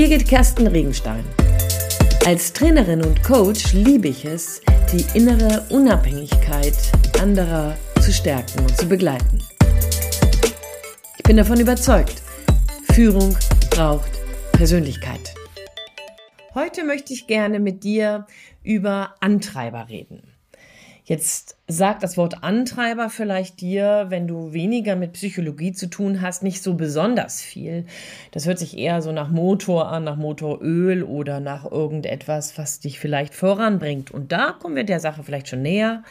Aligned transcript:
Birgit 0.00 0.26
Kersten 0.26 0.66
Regenstein. 0.66 1.22
Als 2.24 2.54
Trainerin 2.54 3.04
und 3.04 3.22
Coach 3.22 3.74
liebe 3.74 4.08
ich 4.08 4.24
es, 4.24 4.62
die 4.90 5.04
innere 5.12 5.66
Unabhängigkeit 5.68 6.72
anderer 7.20 7.76
zu 8.00 8.10
stärken 8.10 8.60
und 8.60 8.74
zu 8.78 8.88
begleiten. 8.88 9.42
Ich 11.18 11.22
bin 11.24 11.36
davon 11.36 11.60
überzeugt, 11.60 12.22
Führung 12.94 13.36
braucht 13.68 14.10
Persönlichkeit. 14.52 15.34
Heute 16.54 16.82
möchte 16.84 17.12
ich 17.12 17.26
gerne 17.26 17.60
mit 17.60 17.84
dir 17.84 18.26
über 18.62 19.16
Antreiber 19.20 19.90
reden. 19.90 20.29
Jetzt 21.10 21.56
sagt 21.66 22.04
das 22.04 22.16
Wort 22.16 22.44
Antreiber 22.44 23.10
vielleicht 23.10 23.60
dir, 23.60 24.06
wenn 24.10 24.28
du 24.28 24.52
weniger 24.52 24.94
mit 24.94 25.14
Psychologie 25.14 25.72
zu 25.72 25.90
tun 25.90 26.20
hast, 26.20 26.44
nicht 26.44 26.62
so 26.62 26.74
besonders 26.74 27.42
viel. 27.42 27.84
Das 28.30 28.46
hört 28.46 28.60
sich 28.60 28.78
eher 28.78 29.02
so 29.02 29.10
nach 29.10 29.28
Motor 29.28 29.88
an, 29.88 30.04
nach 30.04 30.14
Motoröl 30.14 31.02
oder 31.02 31.40
nach 31.40 31.68
irgendetwas, 31.68 32.56
was 32.58 32.78
dich 32.78 33.00
vielleicht 33.00 33.34
voranbringt. 33.34 34.12
Und 34.12 34.30
da 34.30 34.52
kommen 34.52 34.76
wir 34.76 34.84
der 34.84 35.00
Sache 35.00 35.24
vielleicht 35.24 35.48
schon 35.48 35.62
näher, 35.62 36.04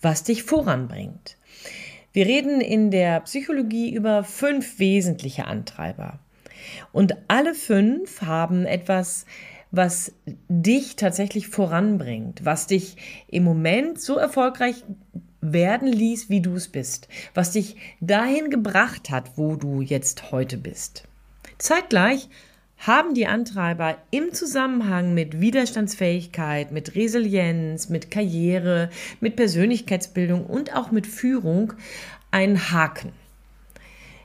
was 0.00 0.22
dich 0.22 0.44
voranbringt. 0.44 1.36
Wir 2.12 2.26
reden 2.26 2.60
in 2.60 2.92
der 2.92 3.22
Psychologie 3.22 3.92
über 3.92 4.22
fünf 4.22 4.78
wesentliche 4.78 5.46
Antreiber. 5.46 6.20
Und 6.92 7.16
alle 7.26 7.54
fünf 7.54 8.22
haben 8.22 8.66
etwas 8.66 9.26
was 9.76 10.12
dich 10.48 10.96
tatsächlich 10.96 11.48
voranbringt, 11.48 12.44
was 12.44 12.66
dich 12.66 12.96
im 13.28 13.44
Moment 13.44 14.00
so 14.00 14.16
erfolgreich 14.16 14.84
werden 15.40 15.88
ließ, 15.88 16.30
wie 16.30 16.40
du 16.40 16.54
es 16.54 16.68
bist, 16.68 17.08
was 17.34 17.52
dich 17.52 17.76
dahin 18.00 18.50
gebracht 18.50 19.10
hat, 19.10 19.36
wo 19.36 19.56
du 19.56 19.82
jetzt 19.82 20.30
heute 20.32 20.56
bist. 20.56 21.04
Zeitgleich 21.58 22.28
haben 22.78 23.14
die 23.14 23.26
Antreiber 23.26 23.96
im 24.10 24.32
Zusammenhang 24.32 25.14
mit 25.14 25.40
Widerstandsfähigkeit, 25.40 26.72
mit 26.72 26.94
Resilienz, 26.94 27.88
mit 27.88 28.10
Karriere, 28.10 28.90
mit 29.20 29.36
Persönlichkeitsbildung 29.36 30.46
und 30.46 30.74
auch 30.74 30.90
mit 30.90 31.06
Führung 31.06 31.72
einen 32.30 32.70
Haken. 32.70 33.12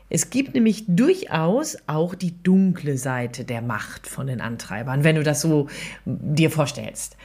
Es 0.10 0.30
gibt 0.30 0.56
nämlich 0.56 0.86
durchaus 0.88 1.78
auch 1.88 2.16
die 2.16 2.42
dunkle 2.44 2.98
Seite 2.98 3.46
der 3.46 3.62
Macht 3.62 4.08
von 4.08 4.28
den 4.28 4.42
Antreibern, 4.42 5.04
wenn 5.04 5.16
du 5.16 5.24
das 5.24 5.42
so 5.42 5.68
dir 6.06 6.50
vorstellst. 6.50 7.16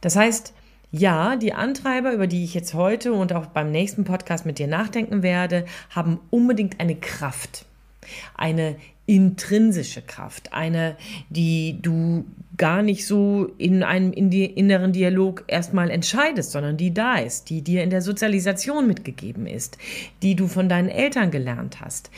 Das 0.00 0.16
heißt, 0.16 0.54
ja, 0.90 1.36
die 1.36 1.52
Antreiber, 1.52 2.12
über 2.12 2.26
die 2.26 2.44
ich 2.44 2.54
jetzt 2.54 2.72
heute 2.72 3.12
und 3.12 3.32
auch 3.32 3.46
beim 3.46 3.70
nächsten 3.70 4.04
Podcast 4.04 4.46
mit 4.46 4.58
dir 4.58 4.68
nachdenken 4.68 5.22
werde, 5.22 5.64
haben 5.90 6.20
unbedingt 6.30 6.78
eine 6.80 6.94
Kraft, 6.94 7.66
eine 8.36 8.76
intrinsische 9.06 10.02
Kraft, 10.02 10.52
eine, 10.52 10.96
die 11.28 11.78
du 11.82 12.24
gar 12.56 12.82
nicht 12.82 13.06
so 13.06 13.50
in 13.58 13.82
einem 13.82 14.12
inneren 14.12 14.92
Dialog 14.92 15.44
erstmal 15.48 15.90
entscheidest, 15.90 16.52
sondern 16.52 16.76
die 16.76 16.94
da 16.94 17.16
ist, 17.16 17.50
die 17.50 17.62
dir 17.62 17.82
in 17.82 17.90
der 17.90 18.00
Sozialisation 18.00 18.86
mitgegeben 18.86 19.46
ist, 19.46 19.76
die 20.22 20.36
du 20.36 20.46
von 20.46 20.68
deinen 20.68 20.88
Eltern 20.88 21.30
gelernt 21.30 21.80
hast. 21.80 22.10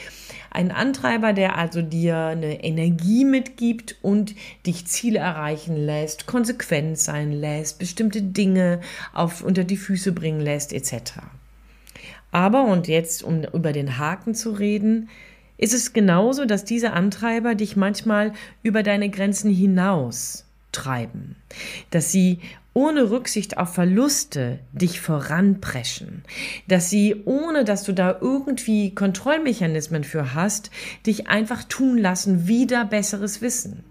Ein 0.50 0.70
Antreiber, 0.70 1.32
der 1.32 1.56
also 1.56 1.82
dir 1.82 2.16
eine 2.16 2.62
Energie 2.62 3.24
mitgibt 3.24 3.96
und 4.02 4.34
dich 4.66 4.86
Ziele 4.86 5.18
erreichen 5.18 5.76
lässt, 5.76 6.26
konsequent 6.26 6.98
sein 6.98 7.32
lässt, 7.32 7.78
bestimmte 7.78 8.22
Dinge 8.22 8.80
auf, 9.12 9.42
unter 9.42 9.64
die 9.64 9.76
Füße 9.76 10.12
bringen 10.12 10.40
lässt, 10.40 10.72
etc. 10.72 11.14
Aber, 12.30 12.64
und 12.64 12.88
jetzt, 12.88 13.22
um 13.22 13.44
über 13.44 13.72
den 13.72 13.98
Haken 13.98 14.34
zu 14.34 14.50
reden, 14.50 15.08
ist 15.58 15.74
es 15.74 15.92
genauso, 15.92 16.44
dass 16.44 16.64
diese 16.64 16.92
Antreiber 16.92 17.54
dich 17.54 17.76
manchmal 17.76 18.32
über 18.62 18.82
deine 18.82 19.10
Grenzen 19.10 19.50
hinaus 19.50 20.44
treiben, 20.72 21.36
dass 21.90 22.12
sie 22.12 22.40
ohne 22.74 23.10
Rücksicht 23.10 23.56
auf 23.56 23.72
Verluste 23.72 24.58
dich 24.72 25.00
voranpreschen, 25.00 26.24
dass 26.68 26.90
sie, 26.90 27.22
ohne 27.24 27.64
dass 27.64 27.84
du 27.84 27.92
da 27.92 28.18
irgendwie 28.20 28.94
Kontrollmechanismen 28.94 30.04
für 30.04 30.34
hast, 30.34 30.70
dich 31.06 31.26
einfach 31.26 31.64
tun 31.64 31.96
lassen, 31.96 32.46
wieder 32.48 32.84
besseres 32.84 33.40
Wissen. 33.40 33.82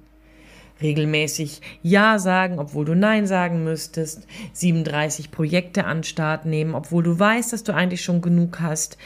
Regelmäßig 0.82 1.62
Ja 1.82 2.20
sagen, 2.20 2.60
obwohl 2.60 2.86
du 2.86 2.96
Nein 2.96 3.26
sagen 3.26 3.64
müsstest, 3.64 4.28
37 4.54 5.32
Projekte 5.32 5.86
an 5.86 6.04
Start 6.04 6.46
nehmen, 6.46 6.76
obwohl 6.76 7.02
du 7.02 7.18
weißt, 7.18 7.54
dass 7.54 7.64
du 7.64 7.74
eigentlich 7.74 8.04
schon 8.04 8.22
genug 8.22 8.60
hast, 8.60 9.00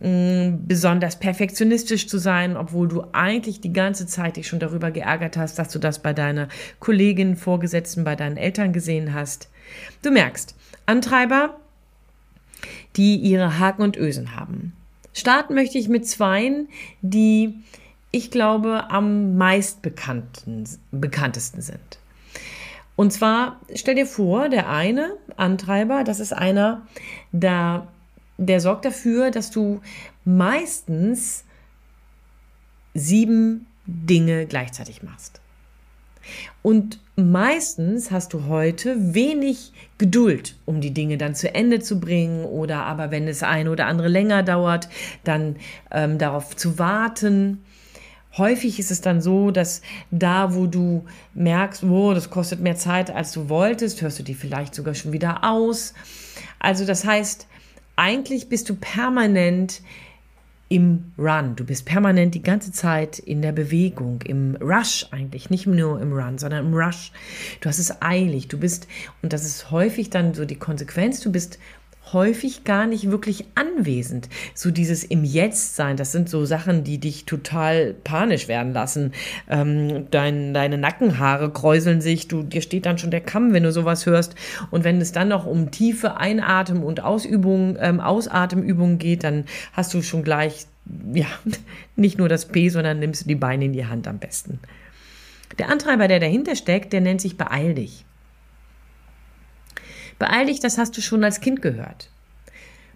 besonders 0.00 1.18
perfektionistisch 1.18 2.08
zu 2.08 2.16
sein, 2.16 2.56
obwohl 2.56 2.88
du 2.88 3.04
eigentlich 3.12 3.60
die 3.60 3.72
ganze 3.72 4.06
Zeit 4.06 4.36
dich 4.36 4.48
schon 4.48 4.58
darüber 4.58 4.90
geärgert 4.90 5.36
hast, 5.36 5.58
dass 5.58 5.68
du 5.68 5.78
das 5.78 5.98
bei 5.98 6.14
deiner 6.14 6.48
Kollegin, 6.78 7.36
Vorgesetzten, 7.36 8.02
bei 8.02 8.16
deinen 8.16 8.38
Eltern 8.38 8.72
gesehen 8.72 9.12
hast. 9.12 9.50
Du 10.00 10.10
merkst, 10.10 10.56
Antreiber, 10.86 11.60
die 12.96 13.16
ihre 13.16 13.58
Haken 13.58 13.82
und 13.82 13.98
Ösen 13.98 14.36
haben. 14.36 14.72
Starten 15.12 15.54
möchte 15.54 15.76
ich 15.76 15.88
mit 15.88 16.06
zweien, 16.06 16.68
die 17.02 17.54
ich 18.10 18.30
glaube 18.30 18.90
am 18.90 19.36
meist 19.36 19.82
bekannten, 19.82 20.64
bekanntesten 20.90 21.60
sind. 21.60 21.98
Und 22.96 23.12
zwar 23.12 23.60
stell 23.74 23.96
dir 23.96 24.06
vor, 24.06 24.48
der 24.48 24.70
eine 24.70 25.12
Antreiber, 25.36 26.04
das 26.04 26.20
ist 26.20 26.32
einer, 26.32 26.86
da 27.32 27.86
der 28.46 28.60
sorgt 28.60 28.84
dafür, 28.84 29.30
dass 29.30 29.50
du 29.50 29.80
meistens 30.24 31.44
sieben 32.94 33.66
Dinge 33.86 34.46
gleichzeitig 34.46 35.02
machst. 35.02 35.40
Und 36.62 37.00
meistens 37.16 38.10
hast 38.10 38.32
du 38.32 38.44
heute 38.46 39.14
wenig 39.14 39.72
Geduld, 39.98 40.56
um 40.64 40.80
die 40.80 40.92
Dinge 40.92 41.18
dann 41.18 41.34
zu 41.34 41.54
Ende 41.54 41.80
zu 41.80 41.98
bringen 41.98 42.44
oder 42.44 42.84
aber 42.84 43.10
wenn 43.10 43.28
es 43.28 43.42
ein 43.42 43.68
oder 43.68 43.86
andere 43.86 44.08
länger 44.08 44.42
dauert, 44.42 44.88
dann 45.24 45.56
ähm, 45.90 46.18
darauf 46.18 46.56
zu 46.56 46.78
warten. 46.78 47.62
Häufig 48.36 48.78
ist 48.78 48.90
es 48.90 49.00
dann 49.00 49.20
so, 49.20 49.50
dass 49.50 49.82
da, 50.10 50.54
wo 50.54 50.66
du 50.66 51.04
merkst, 51.34 51.82
oh, 51.84 52.14
das 52.14 52.30
kostet 52.30 52.60
mehr 52.60 52.76
Zeit, 52.76 53.10
als 53.10 53.32
du 53.32 53.48
wolltest, 53.48 54.02
hörst 54.02 54.18
du 54.18 54.22
die 54.22 54.34
vielleicht 54.34 54.74
sogar 54.74 54.94
schon 54.94 55.12
wieder 55.12 55.42
aus. 55.42 55.94
Also 56.58 56.86
das 56.86 57.04
heißt, 57.04 57.48
eigentlich 58.00 58.48
bist 58.48 58.70
du 58.70 58.76
permanent 58.76 59.82
im 60.70 61.12
Run. 61.18 61.54
Du 61.54 61.64
bist 61.64 61.84
permanent 61.84 62.34
die 62.34 62.42
ganze 62.42 62.72
Zeit 62.72 63.18
in 63.18 63.42
der 63.42 63.52
Bewegung, 63.52 64.22
im 64.22 64.56
Rush 64.58 65.06
eigentlich, 65.10 65.50
nicht 65.50 65.66
nur 65.66 66.00
im 66.00 66.14
Run, 66.14 66.38
sondern 66.38 66.66
im 66.66 66.74
Rush. 66.74 67.12
Du 67.60 67.68
hast 67.68 67.78
es 67.78 68.00
eilig, 68.00 68.48
du 68.48 68.58
bist, 68.58 68.88
und 69.20 69.34
das 69.34 69.44
ist 69.44 69.70
häufig 69.70 70.08
dann 70.08 70.32
so 70.32 70.46
die 70.46 70.56
Konsequenz, 70.56 71.20
du 71.20 71.30
bist 71.30 71.58
häufig 72.12 72.64
gar 72.64 72.86
nicht 72.86 73.10
wirklich 73.10 73.44
anwesend. 73.54 74.28
So 74.54 74.70
dieses 74.70 75.04
im 75.04 75.24
Jetzt 75.24 75.76
sein, 75.76 75.96
das 75.96 76.12
sind 76.12 76.28
so 76.28 76.44
Sachen, 76.44 76.84
die 76.84 76.98
dich 76.98 77.24
total 77.24 77.94
panisch 78.04 78.48
werden 78.48 78.72
lassen. 78.72 79.12
Ähm, 79.48 80.06
dein, 80.10 80.54
deine 80.54 80.78
Nackenhaare 80.78 81.50
kräuseln 81.52 82.00
sich, 82.00 82.28
du, 82.28 82.42
dir 82.42 82.62
steht 82.62 82.86
dann 82.86 82.98
schon 82.98 83.10
der 83.10 83.20
Kamm, 83.20 83.52
wenn 83.52 83.62
du 83.62 83.72
sowas 83.72 84.06
hörst. 84.06 84.34
Und 84.70 84.84
wenn 84.84 85.00
es 85.00 85.12
dann 85.12 85.28
noch 85.28 85.46
um 85.46 85.70
tiefe 85.70 86.16
Einatmen 86.16 86.82
und 86.82 87.02
Ausübungen, 87.02 87.76
ähm, 87.80 88.00
Ausatemübungen 88.00 88.98
geht, 88.98 89.24
dann 89.24 89.44
hast 89.72 89.94
du 89.94 90.02
schon 90.02 90.22
gleich, 90.22 90.66
ja, 91.12 91.26
nicht 91.96 92.18
nur 92.18 92.28
das 92.28 92.46
P, 92.46 92.68
sondern 92.68 92.98
nimmst 92.98 93.24
du 93.24 93.28
die 93.28 93.34
Beine 93.34 93.66
in 93.66 93.72
die 93.72 93.86
Hand 93.86 94.08
am 94.08 94.18
besten. 94.18 94.58
Der 95.58 95.68
Antreiber, 95.68 96.08
der 96.08 96.20
dahinter 96.20 96.56
steckt, 96.56 96.92
der 96.92 97.00
nennt 97.00 97.20
sich 97.20 97.36
Beeil 97.36 97.74
dich. 97.74 98.04
Beeil 100.20 100.46
dich, 100.46 100.60
das 100.60 100.76
hast 100.76 100.96
du 100.96 101.00
schon 101.00 101.24
als 101.24 101.40
Kind 101.40 101.62
gehört. 101.62 102.10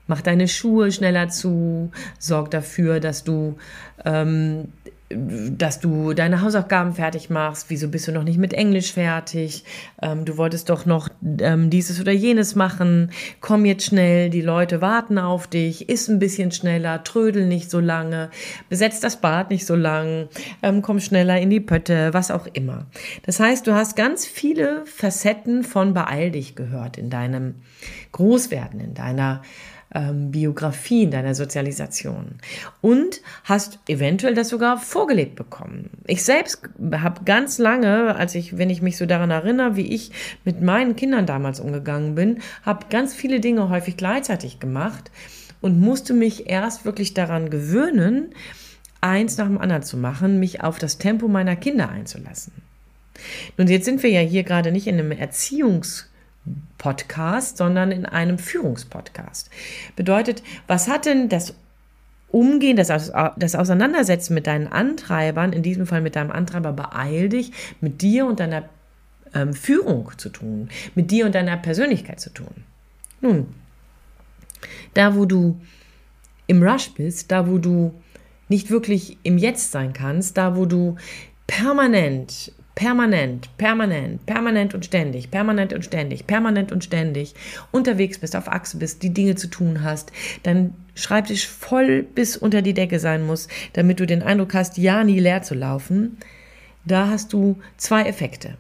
Mach 0.07 0.21
deine 0.21 0.47
Schuhe 0.47 0.93
schneller 0.93 1.31
zu, 1.31 1.91
sorg 2.19 2.51
dafür, 2.51 3.01
dass 3.01 3.25
du, 3.25 3.57
ähm, 4.05 4.69
dass 5.11 5.81
du 5.81 6.15
deine 6.15 6.41
Hausaufgaben 6.41 6.95
fertig 6.95 7.29
machst. 7.29 7.67
Wieso 7.69 7.89
bist 7.89 8.09
du 8.09 8.13
noch 8.13 8.25
nicht 8.25 8.39
mit 8.39 8.55
Englisch 8.55 8.95
fertig? 8.95 9.65
Ähm, 10.01 10.25
du 10.25 10.39
wolltest 10.39 10.71
doch 10.71 10.87
noch 10.87 11.09
ähm, 11.41 11.69
dieses 11.69 12.01
oder 12.01 12.13
jenes 12.13 12.55
machen. 12.55 13.11
Komm 13.41 13.67
jetzt 13.67 13.85
schnell, 13.85 14.31
die 14.31 14.41
Leute 14.41 14.81
warten 14.81 15.19
auf 15.19 15.47
dich. 15.47 15.91
Iss 15.91 16.09
ein 16.09 16.19
bisschen 16.19 16.53
schneller, 16.53 17.05
trödel 17.05 17.47
nicht 17.47 17.71
so 17.71 17.81
lange, 17.81 18.31
besetz 18.71 19.01
das 19.01 19.21
Bad 19.21 19.51
nicht 19.51 19.67
so 19.67 19.75
lang, 19.77 20.29
ähm, 20.63 20.81
komm 20.81 21.01
schneller 21.01 21.39
in 21.39 21.51
die 21.51 21.61
Pötte, 21.61 22.15
was 22.15 22.31
auch 22.31 22.47
immer. 22.53 22.87
Das 23.25 23.41
heißt, 23.41 23.67
du 23.67 23.75
hast 23.75 23.97
ganz 23.97 24.27
viele 24.27 24.87
Facetten 24.87 25.65
von 25.65 25.93
Beeil 25.93 26.31
dich 26.31 26.57
gehört 26.57 26.97
in 26.97 27.11
deinem 27.11 27.57
Großwerden, 28.13 28.81
in 28.81 28.95
deiner 28.95 29.43
ähm, 29.95 30.31
Biografie, 30.31 31.05
in 31.05 31.11
deiner 31.11 31.35
Sozialisation 31.35 32.37
und 32.81 33.21
hast 33.45 33.79
eventuell 33.89 34.35
das 34.35 34.49
sogar 34.49 34.79
vorgelebt 34.79 35.37
bekommen. 35.37 35.91
Ich 36.07 36.25
selbst 36.25 36.63
habe 36.93 37.25
ganz 37.25 37.59
lange, 37.59 38.17
als 38.17 38.35
ich, 38.35 38.59
wenn 38.59 38.71
ich 38.71 38.83
mich 38.83 38.97
so 38.97 39.07
daran 39.07 39.31
erinnere, 39.31 39.77
wie 39.77 39.95
ich 39.95 40.11
mit 40.45 40.61
meinen 40.61 40.97
Kindern 40.97 41.27
damals 41.27 41.61
umgegangen 41.61 42.15
bin, 42.15 42.41
habe 42.63 42.87
ganz 42.91 43.15
viele 43.15 43.41
Dinge 43.41 43.69
häufig 43.69 43.97
gleichzeitig 43.97 44.61
gemacht 44.61 45.11
und 45.61 45.81
musste 45.81 46.13
mich 46.13 46.51
erst 46.51 46.85
wirklich 46.85 47.15
daran 47.15 47.49
gewöhnen, 47.49 48.35
eins 49.01 49.37
nach 49.37 49.47
dem 49.47 49.59
anderen 49.59 49.83
zu 49.83 49.97
machen, 49.97 50.41
mich 50.41 50.63
auf 50.63 50.79
das 50.79 50.99
Tempo 50.99 51.29
meiner 51.29 51.57
Kinder 51.57 51.89
einzulassen. 51.89 52.53
Nun, 53.57 53.69
jetzt 53.69 53.85
sind 53.85 54.03
wir 54.03 54.11
ja 54.11 54.21
hier 54.21 54.43
gerade 54.43 54.73
nicht 54.73 54.87
in 54.87 54.99
einem 54.99 55.13
Erziehungspodcast, 56.85 57.57
sondern 57.57 57.91
in 57.93 58.07
einem 58.07 58.39
Führungspodcast. 58.39 59.51
Bedeutet, 59.97 60.43
was 60.67 60.89
hat 60.89 61.07
denn 61.07 61.29
das 61.29 61.55
Umgehen, 62.29 62.77
das, 62.77 62.89
das 62.89 63.55
Auseinandersetzen 63.55 64.35
mit 64.35 64.47
deinen 64.47 64.67
Antreibern, 64.67 65.53
in 65.53 65.63
diesem 65.63 65.87
Fall 65.87 66.01
mit 66.01 66.17
deinem 66.17 66.33
Antreiber, 66.33 66.73
beeil 66.73 67.29
dich, 67.29 67.53
mit 67.81 68.03
dir 68.03 68.27
und 68.27 68.41
deiner 68.41 68.69
ähm, 69.35 69.55
Führung 69.55 70.11
zu 70.17 70.31
tun, 70.31 70.69
mit 70.95 71.11
dir 71.11 71.27
und 71.27 71.35
deiner 71.35 71.57
Persönlichkeit 71.57 72.21
zu 72.21 72.31
tun? 72.31 72.65
Nun, 73.21 73.47
da 74.95 75.15
wo 75.15 75.27
du 75.27 75.61
im 76.47 76.63
Rush 76.63 76.93
bist, 76.95 77.31
da 77.31 77.49
wo 77.49 77.59
du 77.59 77.95
nicht 78.49 78.69
wirklich 78.71 79.17
im 79.23 79.39
Jetzt 79.39 79.71
sein 79.71 79.93
kannst, 79.93 80.37
da 80.37 80.57
wo 80.57 80.67
du 80.67 80.97
permanent, 81.47 82.53
permanent, 82.75 83.57
permanent, 83.57 84.27
permanent 84.27 84.75
und 84.75 84.85
ständig, 84.85 85.31
permanent 85.31 85.73
und 85.73 85.85
ständig, 85.85 86.27
permanent 86.27 86.73
und 86.73 86.83
ständig 86.83 87.35
unterwegs 87.71 88.19
bist, 88.19 88.35
auf 88.35 88.49
Achse 88.49 88.79
bist, 88.79 89.03
die 89.03 89.15
Dinge 89.15 89.37
zu 89.37 89.47
tun 89.47 89.83
hast, 89.83 90.13
dein 90.43 90.75
Schreibtisch 90.97 91.49
voll 91.49 92.03
bis 92.03 92.37
unter 92.37 92.63
die 92.63 92.75
Decke 92.75 93.01
sein 93.01 93.27
muss, 93.27 93.49
damit 93.73 93.99
du 93.99 94.07
den 94.07 94.23
Eindruck 94.23 94.55
hast, 94.55 94.79
ja 94.79 95.03
nie 95.03 95.19
leer 95.19 95.43
zu 95.43 95.55
laufen, 95.55 96.19
da 96.85 97.09
hast 97.09 97.33
du 97.33 97.61
zwei 97.77 98.05
Effekte. 98.05 98.57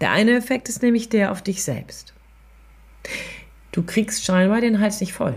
Der 0.00 0.10
eine 0.10 0.36
Effekt 0.36 0.68
ist 0.68 0.82
nämlich 0.82 1.08
der 1.08 1.32
auf 1.32 1.40
dich 1.40 1.64
selbst. 1.64 2.12
Du 3.72 3.82
kriegst 3.82 4.24
scheinbar 4.24 4.60
den 4.60 4.80
Hals 4.80 5.00
nicht 5.00 5.14
voll. 5.14 5.36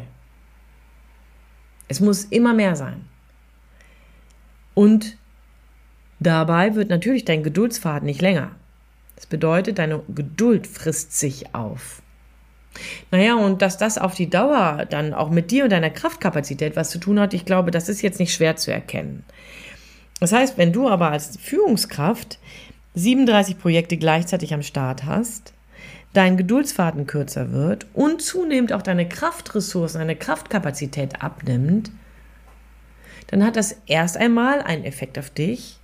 Es 1.87 2.01
muss 2.01 2.25
immer 2.25 2.53
mehr 2.53 2.75
sein. 2.75 3.05
Und 4.73 5.17
dabei 6.19 6.75
wird 6.75 6.89
natürlich 6.89 7.25
dein 7.25 7.43
Geduldsfaden 7.43 8.05
nicht 8.05 8.21
länger. 8.21 8.51
Das 9.15 9.25
bedeutet, 9.25 9.79
deine 9.79 10.01
Geduld 10.07 10.67
frisst 10.67 11.17
sich 11.17 11.53
auf. 11.53 12.01
Naja, 13.11 13.35
und 13.35 13.61
dass 13.61 13.77
das 13.77 13.97
auf 13.97 14.15
die 14.15 14.29
Dauer 14.29 14.85
dann 14.89 15.13
auch 15.13 15.29
mit 15.29 15.51
dir 15.51 15.63
und 15.63 15.71
deiner 15.71 15.89
Kraftkapazität 15.89 16.75
was 16.75 16.89
zu 16.89 16.99
tun 16.99 17.19
hat, 17.19 17.33
ich 17.33 17.45
glaube, 17.45 17.71
das 17.71 17.89
ist 17.89 18.01
jetzt 18.01 18.19
nicht 18.19 18.33
schwer 18.33 18.55
zu 18.55 18.71
erkennen. 18.71 19.25
Das 20.19 20.31
heißt, 20.31 20.57
wenn 20.57 20.73
du 20.73 20.89
aber 20.89 21.11
als 21.11 21.37
Führungskraft 21.37 22.39
37 22.95 23.57
Projekte 23.57 23.97
gleichzeitig 23.97 24.53
am 24.53 24.61
Start 24.61 25.05
hast, 25.05 25.53
dein 26.13 26.37
Geduldsfaden 26.37 27.07
kürzer 27.07 27.51
wird 27.51 27.85
und 27.93 28.21
zunehmend 28.21 28.73
auch 28.73 28.81
deine 28.81 29.07
Kraftressourcen, 29.07 29.99
deine 29.99 30.15
Kraftkapazität 30.15 31.21
abnimmt, 31.21 31.91
dann 33.27 33.45
hat 33.45 33.55
das 33.55 33.77
erst 33.85 34.17
einmal 34.17 34.61
einen 34.61 34.85
Effekt 34.85 35.19
auf 35.19 35.29
dich. 35.29 35.78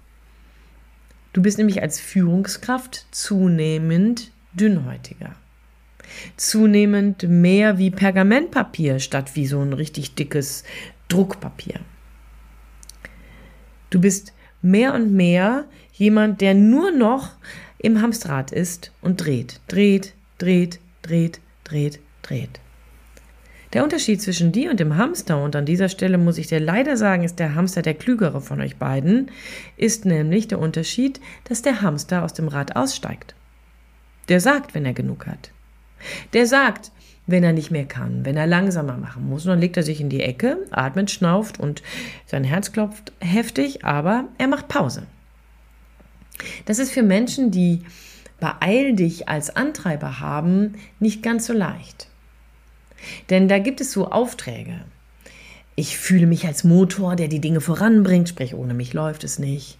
Du 1.35 1.41
bist 1.41 1.57
nämlich 1.57 1.81
als 1.81 1.99
Führungskraft 1.99 3.07
zunehmend 3.11 4.31
dünnhäutiger. 4.53 5.35
Zunehmend 6.37 7.23
mehr 7.23 7.77
wie 7.77 7.91
Pergamentpapier 7.91 8.99
statt 8.99 9.35
wie 9.35 9.45
so 9.45 9.59
ein 9.59 9.73
richtig 9.73 10.15
dickes 10.15 10.63
Druckpapier. 11.09 11.81
Du 13.89 13.99
bist 13.99 14.31
mehr 14.61 14.93
und 14.93 15.11
mehr 15.11 15.65
jemand, 15.91 16.39
der 16.39 16.53
nur 16.53 16.91
noch 16.91 17.31
im 17.79 18.01
Hamsterrad 18.01 18.53
ist 18.53 18.93
und 19.01 19.25
dreht, 19.25 19.59
dreht, 19.67 20.13
dreht, 20.37 20.79
dreht, 21.01 21.41
dreht, 21.65 21.99
dreht. 22.21 22.61
Der 23.75 23.83
Unterschied 23.83 24.21
zwischen 24.21 24.53
dir 24.53 24.71
und 24.71 24.79
dem 24.79 24.95
Hamster, 24.95 25.43
und 25.43 25.53
an 25.53 25.65
dieser 25.65 25.89
Stelle 25.89 26.17
muss 26.17 26.37
ich 26.37 26.47
dir 26.47 26.61
leider 26.61 26.95
sagen, 26.95 27.23
ist 27.25 27.39
der 27.39 27.55
Hamster 27.55 27.81
der 27.81 27.93
klügere 27.93 28.39
von 28.39 28.61
euch 28.61 28.77
beiden, 28.77 29.29
ist 29.75 30.05
nämlich 30.05 30.47
der 30.47 30.59
Unterschied, 30.59 31.19
dass 31.43 31.61
der 31.61 31.81
Hamster 31.81 32.23
aus 32.23 32.31
dem 32.31 32.47
Rad 32.47 32.77
aussteigt. 32.77 33.35
Der 34.29 34.39
sagt, 34.39 34.75
wenn 34.75 34.85
er 34.85 34.93
genug 34.93 35.27
hat. 35.27 35.51
Der 36.31 36.47
sagt, 36.47 36.93
wenn 37.27 37.43
er 37.43 37.51
nicht 37.51 37.69
mehr 37.69 37.83
kann, 37.83 38.23
wenn 38.23 38.37
er 38.37 38.47
langsamer 38.47 38.95
machen 38.95 39.27
muss. 39.27 39.43
Und 39.43 39.49
dann 39.49 39.59
legt 39.59 39.75
er 39.75 39.83
sich 39.83 39.99
in 39.99 40.07
die 40.07 40.21
Ecke, 40.21 40.57
atmet, 40.71 41.11
schnauft 41.11 41.59
und 41.59 41.83
sein 42.27 42.45
Herz 42.45 42.71
klopft 42.71 43.11
heftig, 43.19 43.83
aber 43.83 44.29
er 44.37 44.47
macht 44.47 44.69
Pause. 44.69 45.03
Das 46.63 46.79
ist 46.79 46.93
für 46.93 47.03
Menschen, 47.03 47.51
die 47.51 47.81
Beeil 48.39 48.95
dich 48.95 49.27
als 49.27 49.53
Antreiber 49.53 50.21
haben, 50.21 50.75
nicht 51.01 51.21
ganz 51.21 51.45
so 51.45 51.51
leicht. 51.51 52.07
Denn 53.29 53.47
da 53.47 53.59
gibt 53.59 53.81
es 53.81 53.91
so 53.91 54.09
Aufträge. 54.09 54.81
Ich 55.77 55.97
fühle 55.97 56.25
mich 56.25 56.45
als 56.47 56.63
Motor, 56.63 57.17
der 57.17 57.27
die 57.27 57.41
Dinge 57.41 57.59
voranbringt, 57.59 58.29
sprich 58.29 58.55
ohne 58.55 58.73
mich 58.73 58.93
läuft 58.93 59.25
es 59.25 59.39
nicht. 59.39 59.77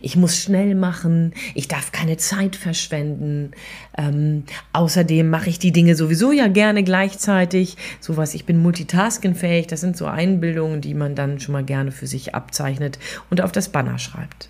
Ich 0.00 0.16
muss 0.16 0.38
schnell 0.38 0.74
machen, 0.74 1.34
ich 1.54 1.68
darf 1.68 1.92
keine 1.92 2.16
Zeit 2.16 2.56
verschwenden. 2.56 3.50
Ähm, 3.98 4.44
außerdem 4.72 5.28
mache 5.28 5.50
ich 5.50 5.58
die 5.58 5.72
Dinge 5.72 5.96
sowieso 5.96 6.32
ja 6.32 6.48
gerne 6.48 6.82
gleichzeitig. 6.82 7.76
Sowas, 8.00 8.34
ich 8.34 8.46
bin 8.46 8.62
multitaskingfähig, 8.62 9.66
das 9.66 9.82
sind 9.82 9.98
so 9.98 10.06
Einbildungen, 10.06 10.80
die 10.80 10.94
man 10.94 11.14
dann 11.14 11.38
schon 11.40 11.52
mal 11.52 11.64
gerne 11.64 11.92
für 11.92 12.06
sich 12.06 12.34
abzeichnet 12.34 12.98
und 13.28 13.42
auf 13.42 13.52
das 13.52 13.68
Banner 13.68 13.98
schreibt. 13.98 14.48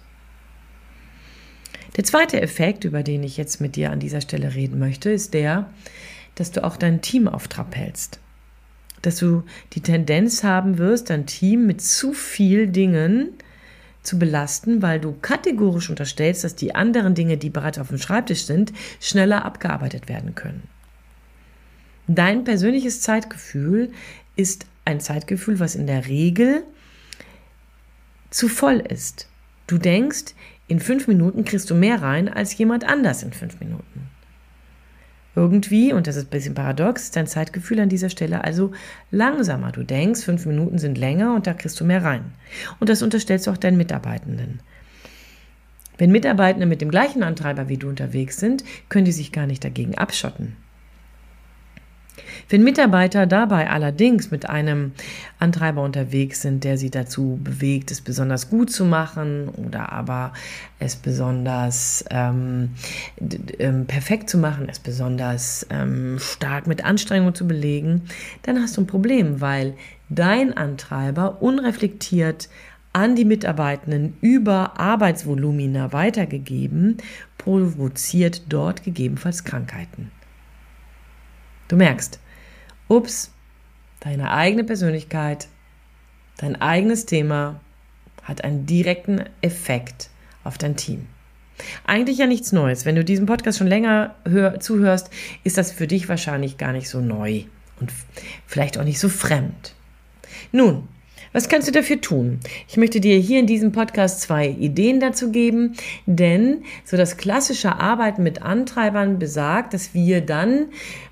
Der 1.97 2.05
zweite 2.05 2.41
Effekt, 2.41 2.85
über 2.85 3.03
den 3.03 3.25
ich 3.25 3.37
jetzt 3.37 3.61
mit 3.61 3.75
dir 3.75 3.91
an 3.91 3.99
dieser 3.99 4.21
Stelle 4.21 4.55
reden 4.55 4.79
möchte, 4.79 5.11
ist 5.11 5.35
der, 5.35 5.71
dass 6.35 6.51
du 6.51 6.65
auch 6.65 6.77
dein 6.77 7.01
Team 7.01 7.29
auf 7.29 7.49
Trab 7.49 7.77
hältst. 7.77 8.21
Dass 9.03 9.17
du 9.17 9.45
die 9.73 9.81
Tendenz 9.81 10.43
haben 10.43 10.79
wirst, 10.79 11.11
dein 11.11 11.27
Team 11.27 11.67
mit 11.67 11.83
zu 11.83 12.13
viel 12.13 12.69
Dingen 12.69 13.31
zu 14.03 14.19
belasten, 14.19 14.83
weil 14.83 15.01
du 15.01 15.13
kategorisch 15.13 15.91
unterstellst, 15.91 16.45
dass 16.45 16.55
die 16.55 16.75
anderen 16.75 17.15
Dinge, 17.15 17.37
die 17.37 17.51
bereits 17.51 17.79
auf 17.79 17.89
dem 17.89 17.99
Schreibtisch 17.99 18.45
sind, 18.45 18.73
schneller 19.01 19.45
abgearbeitet 19.45 20.09
werden 20.09 20.35
können. 20.35 20.63
Dein 22.07 22.45
persönliches 22.45 23.01
Zeitgefühl 23.01 23.93
ist 24.37 24.67
ein 24.85 25.01
Zeitgefühl, 25.01 25.59
was 25.59 25.75
in 25.75 25.87
der 25.87 26.07
Regel 26.07 26.65
zu 28.31 28.49
voll 28.49 28.81
ist. 28.81 29.29
Du 29.67 29.79
denkst, 29.79 30.35
in 30.69 30.81
fünf 30.81 31.09
Minuten 31.09 31.45
kriegst 31.45 31.71
du 31.71 31.75
mehr 31.75 32.03
rein 32.03 32.29
als 32.29 32.57
jemand 32.59 32.85
anders 32.85 33.23
in 33.23 33.33
fünf 33.33 33.59
Minuten. 33.61 34.11
Irgendwie, 35.37 35.93
und 35.93 36.07
das 36.07 36.17
ist 36.17 36.27
ein 36.27 36.31
bisschen 36.31 36.55
paradox, 36.55 37.05
ist 37.05 37.17
dein 37.17 37.27
Zeitgefühl 37.27 37.81
an 37.81 37.89
dieser 37.89 38.09
Stelle 38.09 38.45
also 38.45 38.71
langsamer. 39.11 39.73
Du 39.73 39.83
denkst, 39.83 40.23
fünf 40.23 40.47
Minuten 40.47 40.79
sind 40.79 40.97
länger 40.97 41.35
und 41.35 41.47
da 41.47 41.55
kriegst 41.55 41.81
du 41.81 41.85
mehr 41.85 42.05
rein. 42.05 42.33
Und 42.79 42.89
das 42.89 43.03
unterstellst 43.03 43.47
du 43.47 43.51
auch 43.51 43.57
deinen 43.57 43.77
Mitarbeitenden. 43.77 44.61
Wenn 45.99 46.13
Mitarbeitende 46.13 46.67
mit 46.67 46.81
dem 46.81 46.91
gleichen 46.91 47.23
Antreiber 47.23 47.69
wie 47.69 47.77
du 47.77 47.89
unterwegs 47.89 48.39
sind, 48.39 48.65
können 48.89 49.05
die 49.05 49.13
sich 49.13 49.33
gar 49.33 49.47
nicht 49.47 49.65
dagegen 49.65 49.97
abschotten. 49.97 50.57
Wenn 52.49 52.63
Mitarbeiter 52.63 53.27
dabei 53.27 53.71
allerdings 53.71 54.31
mit 54.31 54.49
einem 54.49 54.93
Antreiber 55.39 55.83
unterwegs 55.83 56.43
sind, 56.43 56.63
der 56.65 56.79
sie 56.79 56.91
dazu 56.91 57.41
bewegt, 57.43 57.91
es 57.91 58.01
besonders 58.01 58.51
gut 58.51 58.71
zu 58.71 58.85
machen 58.85 59.49
oder 59.49 59.93
aber 59.93 60.33
es 60.79 60.97
besonders 60.97 62.05
ähm, 62.11 62.71
ähm, 63.59 63.87
perfekt 63.87 64.31
zu 64.31 64.39
machen, 64.39 64.69
es 64.71 64.79
besonders 64.79 65.67
ähm, 65.71 66.19
stark 66.21 66.67
mit 66.67 66.85
Anstrengung 66.85 67.35
zu 67.35 67.47
belegen, 67.47 68.03
dann 68.43 68.61
hast 68.61 68.77
du 68.77 68.83
ein 68.83 68.87
Problem, 68.87 69.41
weil 69.41 69.75
dein 70.09 70.57
Antreiber 70.57 71.43
unreflektiert 71.43 72.49
an 72.93 73.17
die 73.17 73.25
Mitarbeitenden 73.25 74.17
über 74.21 74.79
Arbeitsvolumina 74.79 75.93
weitergegeben, 75.93 76.99
provoziert 77.39 78.43
dort 78.49 78.85
gegebenenfalls 78.85 79.43
Krankheiten. 79.43 80.13
Du 81.75 81.79
merkst, 81.79 82.21
ups, 82.87 83.33
deine 83.99 84.31
eigene 84.31 84.63
Persönlichkeit, 84.63 85.49
dein 86.37 86.63
eigenes 86.63 87.05
Thema 87.05 87.59
hat 88.23 88.45
einen 88.45 88.65
direkten 88.65 89.25
Effekt 89.41 90.09
auf 90.45 90.57
dein 90.57 90.77
Team. 90.77 91.09
Eigentlich 91.85 92.19
ja 92.19 92.29
nichts 92.29 92.53
Neues. 92.53 92.85
Wenn 92.85 92.95
du 92.95 93.03
diesen 93.03 93.27
Podcast 93.27 93.59
schon 93.59 93.67
länger 93.67 94.15
hör, 94.25 94.61
zuhörst, 94.61 95.11
ist 95.43 95.59
das 95.59 95.73
für 95.73 95.89
dich 95.89 96.09
wahrscheinlich 96.09 96.59
gar 96.59 96.71
nicht 96.71 96.89
so 96.89 97.01
neu 97.01 97.43
und 97.81 97.93
vielleicht 98.47 98.79
auch 98.79 98.85
nicht 98.85 99.01
so 99.01 99.09
fremd. 99.09 99.75
Nun, 100.53 100.87
was 101.35 101.49
kannst 101.49 101.67
du 101.67 101.73
dafür 101.73 102.01
tun? 102.01 102.39
Ich 102.69 102.77
möchte 102.77 103.01
dir 103.01 103.19
hier 103.19 103.41
in 103.41 103.49
diesem 103.49 103.73
Podcast 103.73 104.21
zwei 104.21 104.49
Ideen 104.49 105.01
dazu 105.01 105.33
geben, 105.33 105.75
denn 106.07 106.63
so 106.85 106.97
das 106.97 107.17
klassische 107.17 107.75
Arbeiten 107.81 108.23
mit 108.23 108.41
Antreibern 108.43 109.19
besagt, 109.19 109.75
dass 109.75 109.95
wir 109.95 110.21
dann 110.21 110.67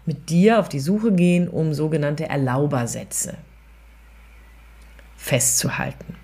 mit 0.07 0.31
dir 0.31 0.61
auf 0.61 0.69
die 0.69 0.79
Suche 0.79 1.13
gehen, 1.13 1.49
um 1.49 1.75
sogenannte 1.75 2.29
Erlaubersätze 2.29 3.37
festzuhalten. 5.17 6.15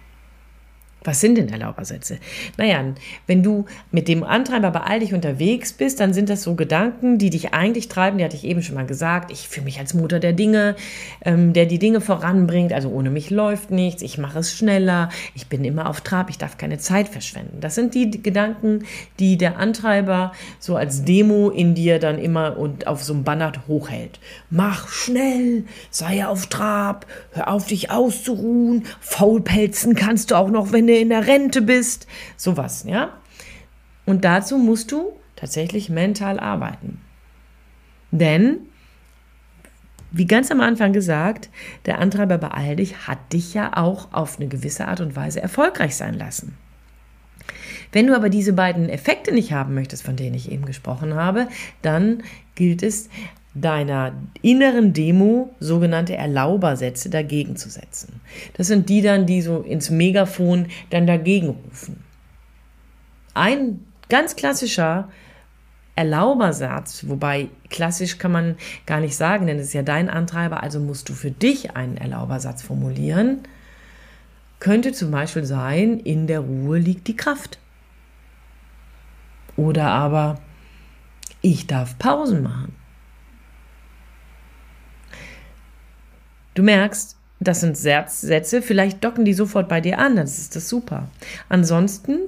Was 1.08 1.22
sind 1.22 1.38
denn 1.38 1.48
Erlaubersätze? 1.48 2.18
Naja, 2.58 2.84
wenn 3.26 3.42
du 3.42 3.64
mit 3.90 4.08
dem 4.08 4.22
Antreiber 4.22 4.70
bei 4.72 4.80
all 4.80 5.00
dich 5.00 5.14
unterwegs 5.14 5.72
bist, 5.72 6.00
dann 6.00 6.12
sind 6.12 6.28
das 6.28 6.42
so 6.42 6.54
Gedanken, 6.54 7.16
die 7.16 7.30
dich 7.30 7.54
eigentlich 7.54 7.88
treiben. 7.88 8.18
Die 8.18 8.24
hatte 8.24 8.36
ich 8.36 8.44
eben 8.44 8.62
schon 8.62 8.74
mal 8.74 8.84
gesagt. 8.84 9.30
Ich 9.32 9.48
fühle 9.48 9.64
mich 9.64 9.78
als 9.78 9.94
Mutter 9.94 10.20
der 10.20 10.34
Dinge, 10.34 10.76
ähm, 11.24 11.54
der 11.54 11.64
die 11.64 11.78
Dinge 11.78 12.02
voranbringt. 12.02 12.74
Also 12.74 12.90
ohne 12.90 13.08
mich 13.08 13.30
läuft 13.30 13.70
nichts. 13.70 14.02
Ich 14.02 14.18
mache 14.18 14.40
es 14.40 14.54
schneller. 14.54 15.08
Ich 15.34 15.46
bin 15.46 15.64
immer 15.64 15.88
auf 15.88 16.02
Trab. 16.02 16.28
Ich 16.28 16.36
darf 16.36 16.58
keine 16.58 16.76
Zeit 16.76 17.08
verschwenden. 17.08 17.56
Das 17.62 17.74
sind 17.74 17.94
die 17.94 18.22
Gedanken, 18.22 18.84
die 19.18 19.38
der 19.38 19.56
Antreiber 19.56 20.32
so 20.58 20.76
als 20.76 21.04
Demo 21.04 21.48
in 21.48 21.74
dir 21.74 22.00
dann 22.00 22.18
immer 22.18 22.58
und 22.58 22.86
auf 22.86 23.02
so 23.02 23.14
einem 23.14 23.24
Banner 23.24 23.52
hochhält. 23.66 24.20
Mach 24.50 24.88
schnell, 24.88 25.64
sei 25.90 26.26
auf 26.26 26.48
Trab, 26.48 27.06
hör 27.32 27.50
auf 27.50 27.66
dich 27.66 27.90
auszuruhen. 27.90 28.84
Faulpelzen 29.00 29.94
kannst 29.94 30.32
du 30.32 30.34
auch 30.34 30.50
noch, 30.50 30.70
wenn 30.70 30.86
du 30.86 30.97
in 30.98 31.08
der 31.08 31.26
Rente 31.26 31.62
bist, 31.62 32.06
sowas, 32.36 32.84
ja. 32.86 33.12
Und 34.06 34.24
dazu 34.24 34.58
musst 34.58 34.92
du 34.92 35.12
tatsächlich 35.36 35.88
mental 35.90 36.40
arbeiten. 36.40 37.00
Denn, 38.10 38.60
wie 40.10 40.26
ganz 40.26 40.50
am 40.50 40.60
Anfang 40.60 40.92
gesagt, 40.92 41.50
der 41.86 41.98
Antreiber 41.98 42.38
bei 42.38 42.74
dich 42.74 43.06
hat 43.06 43.32
dich 43.32 43.54
ja 43.54 43.76
auch 43.76 44.12
auf 44.12 44.38
eine 44.38 44.48
gewisse 44.48 44.88
Art 44.88 45.00
und 45.00 45.14
Weise 45.14 45.42
erfolgreich 45.42 45.94
sein 45.94 46.14
lassen. 46.14 46.56
Wenn 47.92 48.06
du 48.06 48.16
aber 48.16 48.28
diese 48.28 48.52
beiden 48.52 48.88
Effekte 48.88 49.32
nicht 49.32 49.52
haben 49.52 49.74
möchtest, 49.74 50.02
von 50.02 50.16
denen 50.16 50.34
ich 50.34 50.50
eben 50.50 50.66
gesprochen 50.66 51.14
habe, 51.14 51.48
dann 51.82 52.22
gilt 52.54 52.82
es, 52.82 53.08
deiner 53.60 54.12
inneren 54.42 54.92
Demo 54.92 55.54
sogenannte 55.60 56.16
Erlaubersätze 56.16 57.10
dagegen 57.10 57.56
zu 57.56 57.68
setzen. 57.70 58.20
Das 58.54 58.66
sind 58.66 58.88
die 58.88 59.02
dann, 59.02 59.26
die 59.26 59.42
so 59.42 59.60
ins 59.60 59.90
Megafon 59.90 60.66
dann 60.90 61.06
dagegen 61.06 61.48
rufen. 61.48 62.02
Ein 63.34 63.80
ganz 64.08 64.36
klassischer 64.36 65.08
Erlaubersatz, 65.98 67.08
wobei 67.08 67.48
klassisch 67.70 68.18
kann 68.18 68.30
man 68.30 68.56
gar 68.86 69.00
nicht 69.00 69.16
sagen, 69.16 69.46
denn 69.46 69.58
es 69.58 69.68
ist 69.68 69.72
ja 69.72 69.82
dein 69.82 70.08
Antreiber, 70.08 70.62
also 70.62 70.78
musst 70.78 71.08
du 71.08 71.12
für 71.12 71.32
dich 71.32 71.74
einen 71.74 71.96
Erlaubersatz 71.96 72.62
formulieren, 72.62 73.40
könnte 74.60 74.92
zum 74.92 75.10
Beispiel 75.10 75.44
sein, 75.44 75.98
in 75.98 76.26
der 76.28 76.40
Ruhe 76.40 76.78
liegt 76.78 77.08
die 77.08 77.16
Kraft. 77.16 77.58
Oder 79.56 79.88
aber, 79.88 80.38
ich 81.42 81.66
darf 81.66 81.98
Pausen 81.98 82.44
machen. 82.44 82.77
Du 86.58 86.64
merkst, 86.64 87.16
das 87.38 87.60
sind 87.60 87.76
Sätze, 87.76 88.62
vielleicht 88.62 89.04
docken 89.04 89.24
die 89.24 89.32
sofort 89.32 89.68
bei 89.68 89.80
dir 89.80 90.00
an, 90.00 90.16
dann 90.16 90.26
ist 90.26 90.56
das 90.56 90.68
super. 90.68 91.08
Ansonsten 91.48 92.18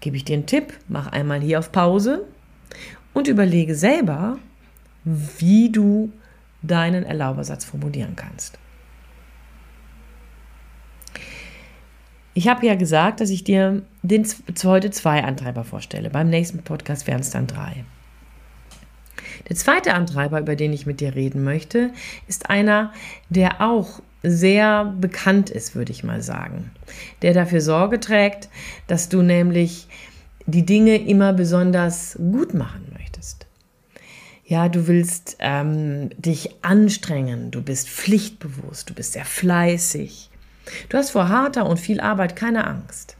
gebe 0.00 0.16
ich 0.16 0.24
dir 0.24 0.34
einen 0.34 0.46
Tipp, 0.46 0.72
mach 0.88 1.06
einmal 1.12 1.40
hier 1.40 1.60
auf 1.60 1.70
Pause 1.70 2.24
und 3.14 3.28
überlege 3.28 3.76
selber, 3.76 4.40
wie 5.04 5.70
du 5.70 6.10
deinen 6.62 7.04
Erlaubersatz 7.04 7.64
formulieren 7.64 8.16
kannst. 8.16 8.58
Ich 12.34 12.48
habe 12.48 12.66
ja 12.66 12.74
gesagt, 12.74 13.20
dass 13.20 13.30
ich 13.30 13.44
dir 13.44 13.82
den, 14.02 14.26
heute 14.64 14.90
zwei 14.90 15.22
Antreiber 15.22 15.62
vorstelle. 15.62 16.10
Beim 16.10 16.28
nächsten 16.28 16.58
Podcast 16.58 17.06
wären 17.06 17.20
es 17.20 17.30
dann 17.30 17.46
drei. 17.46 17.84
Der 19.48 19.56
zweite 19.56 19.94
Antreiber, 19.94 20.40
über 20.40 20.56
den 20.56 20.72
ich 20.72 20.86
mit 20.86 21.00
dir 21.00 21.14
reden 21.14 21.44
möchte, 21.44 21.90
ist 22.26 22.50
einer, 22.50 22.92
der 23.28 23.60
auch 23.60 24.00
sehr 24.22 24.84
bekannt 24.84 25.50
ist, 25.50 25.76
würde 25.76 25.92
ich 25.92 26.02
mal 26.02 26.20
sagen. 26.20 26.72
Der 27.22 27.32
dafür 27.32 27.60
Sorge 27.60 28.00
trägt, 28.00 28.48
dass 28.88 29.08
du 29.08 29.22
nämlich 29.22 29.86
die 30.46 30.66
Dinge 30.66 30.96
immer 30.96 31.32
besonders 31.32 32.16
gut 32.16 32.54
machen 32.54 32.92
möchtest. 32.92 33.46
Ja, 34.44 34.68
du 34.68 34.86
willst 34.86 35.36
ähm, 35.40 36.10
dich 36.18 36.50
anstrengen, 36.62 37.50
du 37.50 37.62
bist 37.62 37.88
pflichtbewusst, 37.88 38.90
du 38.90 38.94
bist 38.94 39.12
sehr 39.12 39.24
fleißig. 39.24 40.30
Du 40.88 40.98
hast 40.98 41.10
vor 41.10 41.28
harter 41.28 41.66
und 41.66 41.78
viel 41.78 42.00
Arbeit 42.00 42.36
keine 42.36 42.66
Angst. 42.66 43.16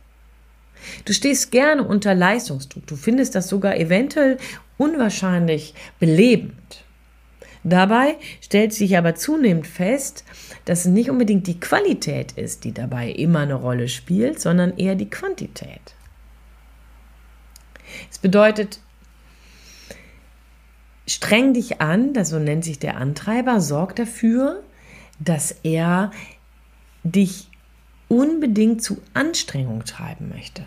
Du 1.04 1.12
stehst 1.12 1.50
gerne 1.50 1.82
unter 1.82 2.14
Leistungsdruck. 2.14 2.86
Du 2.86 2.96
findest 2.96 3.34
das 3.34 3.48
sogar 3.48 3.76
eventuell 3.76 4.38
unwahrscheinlich 4.78 5.74
belebend. 5.98 6.84
Dabei 7.64 8.16
stellt 8.40 8.72
sich 8.72 8.96
aber 8.96 9.16
zunehmend 9.16 9.66
fest, 9.66 10.24
dass 10.66 10.80
es 10.80 10.86
nicht 10.86 11.10
unbedingt 11.10 11.48
die 11.48 11.58
Qualität 11.58 12.32
ist, 12.32 12.62
die 12.62 12.72
dabei 12.72 13.10
immer 13.10 13.40
eine 13.40 13.54
Rolle 13.54 13.88
spielt, 13.88 14.40
sondern 14.40 14.76
eher 14.76 14.94
die 14.94 15.10
Quantität. 15.10 15.96
Es 18.10 18.18
bedeutet, 18.18 18.78
streng 21.08 21.54
dich 21.54 21.80
an, 21.80 22.14
das 22.14 22.30
so 22.30 22.38
nennt 22.38 22.64
sich 22.64 22.78
der 22.78 22.98
Antreiber, 22.98 23.60
sorg 23.60 23.96
dafür, 23.96 24.62
dass 25.18 25.50
er 25.62 26.12
dich 27.02 27.48
unbedingt 28.08 28.82
zu 28.82 29.02
Anstrengung 29.14 29.84
treiben 29.84 30.28
möchte. 30.28 30.64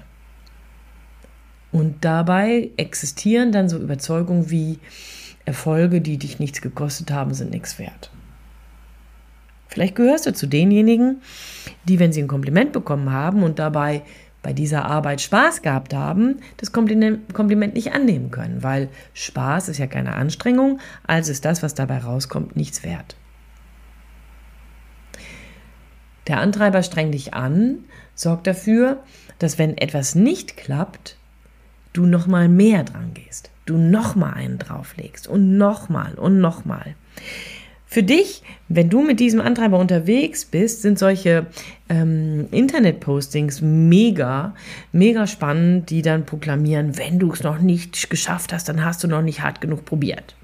Und 1.71 2.03
dabei 2.03 2.71
existieren 2.77 3.51
dann 3.51 3.69
so 3.69 3.77
Überzeugungen 3.77 4.49
wie 4.49 4.79
Erfolge, 5.45 6.01
die 6.01 6.17
dich 6.17 6.39
nichts 6.39 6.61
gekostet 6.61 7.11
haben, 7.11 7.33
sind 7.33 7.51
nichts 7.51 7.79
wert. 7.79 8.11
Vielleicht 9.67 9.95
gehörst 9.95 10.25
du 10.25 10.33
zu 10.33 10.47
denjenigen, 10.47 11.21
die, 11.83 11.99
wenn 11.99 12.11
sie 12.11 12.21
ein 12.21 12.27
Kompliment 12.27 12.71
bekommen 12.71 13.11
haben 13.11 13.43
und 13.43 13.59
dabei 13.59 14.01
bei 14.41 14.53
dieser 14.53 14.85
Arbeit 14.85 15.21
Spaß 15.21 15.61
gehabt 15.61 15.93
haben, 15.93 16.39
das 16.57 16.71
Kompliment 16.71 17.73
nicht 17.75 17.91
annehmen 17.91 18.31
können, 18.31 18.63
weil 18.63 18.89
Spaß 19.13 19.69
ist 19.69 19.77
ja 19.77 19.87
keine 19.87 20.13
Anstrengung, 20.13 20.79
also 21.05 21.31
ist 21.31 21.45
das, 21.45 21.61
was 21.61 21.75
dabei 21.75 21.99
rauskommt, 21.99 22.55
nichts 22.55 22.83
wert. 22.83 23.15
Der 26.27 26.39
Antreiber 26.39 26.83
strengt 26.83 27.13
dich 27.13 27.33
an, 27.33 27.79
sorgt 28.15 28.47
dafür, 28.47 29.03
dass 29.39 29.57
wenn 29.57 29.77
etwas 29.77 30.15
nicht 30.15 30.57
klappt, 30.57 31.17
du 31.93 32.05
noch 32.05 32.27
mal 32.27 32.49
mehr 32.49 32.83
dran 32.83 33.13
gehst, 33.13 33.51
du 33.65 33.77
noch 33.77 34.15
mal 34.15 34.33
einen 34.33 34.57
drauflegst 34.57 35.27
und 35.27 35.57
noch 35.57 35.89
mal 35.89 36.13
und 36.15 36.39
noch 36.39 36.65
mal. 36.65 36.95
Für 37.91 38.03
dich, 38.03 38.43
wenn 38.67 38.91
du 38.91 39.01
mit 39.01 39.19
diesem 39.19 39.41
Antreiber 39.41 39.79
unterwegs 39.79 40.45
bist, 40.45 40.83
sind 40.83 40.99
solche 40.99 41.47
ähm, 41.89 42.47
Internet-Postings 42.51 43.61
mega, 43.61 44.53
mega 44.91 45.25
spannend, 45.25 45.89
die 45.89 46.03
dann 46.03 46.23
proklamieren, 46.23 46.99
wenn 46.99 47.17
du 47.17 47.31
es 47.31 47.41
noch 47.41 47.59
nicht 47.59 48.11
geschafft 48.11 48.53
hast, 48.53 48.69
dann 48.69 48.85
hast 48.85 49.03
du 49.03 49.07
noch 49.07 49.23
nicht 49.23 49.41
hart 49.41 49.59
genug 49.59 49.85
probiert. 49.85 50.35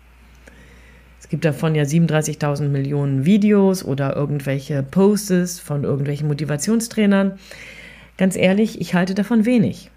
Es 1.19 1.29
gibt 1.29 1.45
davon 1.45 1.75
ja 1.75 1.83
37.000 1.83 2.69
Millionen 2.69 3.25
Videos 3.25 3.85
oder 3.85 4.15
irgendwelche 4.15 4.81
Posts 4.81 5.59
von 5.59 5.83
irgendwelchen 5.83 6.27
Motivationstrainern. 6.27 7.37
Ganz 8.17 8.35
ehrlich, 8.35 8.81
ich 8.81 8.95
halte 8.95 9.13
davon 9.13 9.45
wenig. 9.45 9.91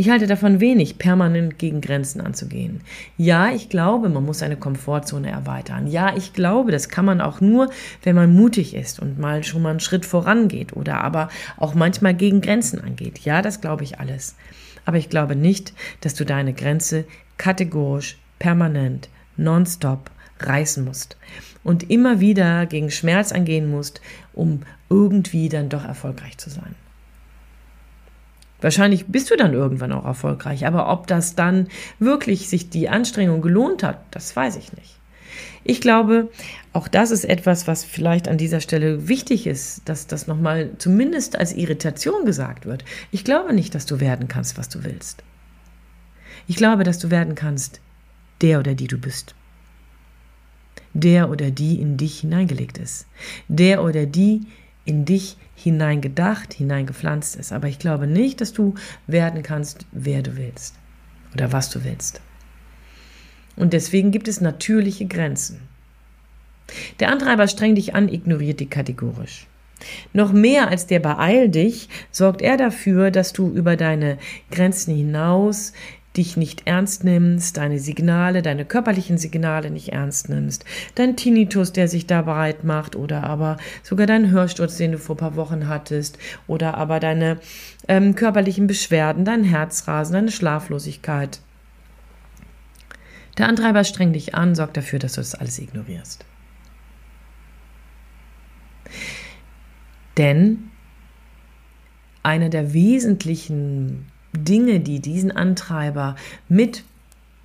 Ich 0.00 0.10
halte 0.10 0.28
davon 0.28 0.60
wenig, 0.60 0.98
permanent 0.98 1.58
gegen 1.58 1.80
Grenzen 1.80 2.20
anzugehen. 2.20 2.82
Ja, 3.16 3.50
ich 3.50 3.68
glaube, 3.68 4.08
man 4.08 4.24
muss 4.24 4.38
seine 4.38 4.56
Komfortzone 4.56 5.28
erweitern. 5.28 5.88
Ja, 5.88 6.16
ich 6.16 6.32
glaube, 6.32 6.70
das 6.70 6.88
kann 6.88 7.04
man 7.04 7.20
auch 7.20 7.40
nur, 7.40 7.68
wenn 8.04 8.14
man 8.14 8.32
mutig 8.32 8.74
ist 8.74 9.00
und 9.00 9.18
mal 9.18 9.42
schon 9.42 9.60
mal 9.60 9.70
einen 9.70 9.80
Schritt 9.80 10.06
vorangeht 10.06 10.76
oder 10.76 11.02
aber 11.02 11.30
auch 11.56 11.74
manchmal 11.74 12.14
gegen 12.14 12.40
Grenzen 12.40 12.80
angeht. 12.80 13.18
Ja, 13.24 13.42
das 13.42 13.60
glaube 13.60 13.82
ich 13.82 13.98
alles. 13.98 14.36
Aber 14.84 14.98
ich 14.98 15.10
glaube 15.10 15.34
nicht, 15.34 15.72
dass 16.00 16.14
du 16.14 16.24
deine 16.24 16.54
Grenze 16.54 17.04
kategorisch, 17.36 18.18
permanent, 18.38 19.08
nonstop 19.36 20.12
reißen 20.38 20.84
musst 20.84 21.16
und 21.64 21.90
immer 21.90 22.20
wieder 22.20 22.66
gegen 22.66 22.92
Schmerz 22.92 23.32
angehen 23.32 23.68
musst, 23.68 24.00
um 24.32 24.60
irgendwie 24.90 25.48
dann 25.48 25.68
doch 25.68 25.84
erfolgreich 25.84 26.38
zu 26.38 26.50
sein. 26.50 26.76
Wahrscheinlich 28.60 29.06
bist 29.06 29.30
du 29.30 29.36
dann 29.36 29.52
irgendwann 29.52 29.92
auch 29.92 30.04
erfolgreich, 30.04 30.66
aber 30.66 30.90
ob 30.90 31.06
das 31.06 31.36
dann 31.36 31.68
wirklich 31.98 32.48
sich 32.48 32.70
die 32.70 32.88
Anstrengung 32.88 33.40
gelohnt 33.40 33.82
hat, 33.82 34.00
das 34.10 34.34
weiß 34.34 34.56
ich 34.56 34.72
nicht. 34.72 34.98
Ich 35.64 35.80
glaube, 35.80 36.30
auch 36.72 36.88
das 36.88 37.10
ist 37.10 37.24
etwas, 37.24 37.66
was 37.66 37.84
vielleicht 37.84 38.26
an 38.26 38.38
dieser 38.38 38.60
Stelle 38.60 39.08
wichtig 39.08 39.46
ist, 39.46 39.82
dass 39.84 40.06
das 40.06 40.26
nochmal 40.26 40.70
zumindest 40.78 41.38
als 41.38 41.52
Irritation 41.52 42.24
gesagt 42.24 42.66
wird. 42.66 42.84
Ich 43.12 43.22
glaube 43.22 43.52
nicht, 43.52 43.74
dass 43.74 43.86
du 43.86 44.00
werden 44.00 44.28
kannst, 44.28 44.58
was 44.58 44.68
du 44.68 44.82
willst. 44.84 45.22
Ich 46.46 46.56
glaube, 46.56 46.84
dass 46.84 46.98
du 46.98 47.10
werden 47.10 47.34
kannst, 47.34 47.80
der 48.40 48.58
oder 48.60 48.74
die 48.74 48.86
du 48.86 48.98
bist. 48.98 49.34
Der 50.94 51.28
oder 51.28 51.50
die 51.50 51.80
in 51.80 51.96
dich 51.96 52.20
hineingelegt 52.20 52.78
ist. 52.78 53.06
Der 53.48 53.82
oder 53.82 54.06
die 54.06 54.46
in 54.88 55.04
dich 55.04 55.36
hineingedacht, 55.54 56.54
hineingepflanzt 56.54 57.36
ist. 57.36 57.52
Aber 57.52 57.68
ich 57.68 57.78
glaube 57.78 58.06
nicht, 58.06 58.40
dass 58.40 58.54
du 58.54 58.74
werden 59.06 59.42
kannst, 59.42 59.84
wer 59.92 60.22
du 60.22 60.36
willst 60.36 60.74
oder 61.34 61.52
was 61.52 61.68
du 61.68 61.84
willst. 61.84 62.22
Und 63.54 63.74
deswegen 63.74 64.12
gibt 64.12 64.28
es 64.28 64.40
natürliche 64.40 65.04
Grenzen. 65.06 65.60
Der 67.00 67.10
Antreiber 67.10 67.48
strengt 67.48 67.76
dich 67.76 67.94
an, 67.94 68.08
ignoriert 68.08 68.60
die 68.60 68.70
kategorisch. 68.70 69.46
Noch 70.12 70.32
mehr 70.32 70.68
als 70.68 70.86
der 70.86 71.00
Beeil 71.00 71.50
dich 71.50 71.88
sorgt 72.10 72.40
er 72.40 72.56
dafür, 72.56 73.10
dass 73.10 73.32
du 73.32 73.50
über 73.50 73.76
deine 73.76 74.18
Grenzen 74.50 74.94
hinaus 74.96 75.72
dich 76.18 76.36
nicht 76.36 76.66
ernst 76.66 77.04
nimmst, 77.04 77.56
deine 77.56 77.78
Signale, 77.78 78.42
deine 78.42 78.64
körperlichen 78.64 79.16
Signale 79.16 79.70
nicht 79.70 79.90
ernst 79.90 80.28
nimmst, 80.28 80.64
dein 80.96 81.16
Tinnitus, 81.16 81.72
der 81.72 81.88
sich 81.88 82.06
da 82.06 82.22
breit 82.22 82.64
macht, 82.64 82.96
oder 82.96 83.24
aber 83.24 83.56
sogar 83.82 84.06
dein 84.06 84.30
Hörsturz, 84.30 84.76
den 84.76 84.92
du 84.92 84.98
vor 84.98 85.16
ein 85.16 85.20
paar 85.20 85.36
Wochen 85.36 85.68
hattest, 85.68 86.18
oder 86.46 86.76
aber 86.76 87.00
deine 87.00 87.38
ähm, 87.86 88.14
körperlichen 88.14 88.66
Beschwerden, 88.66 89.24
dein 89.24 89.44
Herzrasen, 89.44 90.14
deine 90.14 90.32
Schlaflosigkeit. 90.32 91.40
Der 93.38 93.48
Antreiber 93.48 93.84
strengt 93.84 94.16
dich 94.16 94.34
an, 94.34 94.56
sorgt 94.56 94.76
dafür, 94.76 94.98
dass 94.98 95.12
du 95.12 95.20
das 95.20 95.36
alles 95.36 95.60
ignorierst. 95.60 96.24
Denn 100.16 100.70
eine 102.24 102.50
der 102.50 102.72
wesentlichen 102.72 104.06
Dinge, 104.32 104.80
die 104.80 105.00
diesen 105.00 105.30
Antreiber 105.32 106.16
mit 106.48 106.84